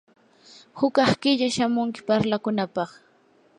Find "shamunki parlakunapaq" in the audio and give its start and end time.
1.55-2.89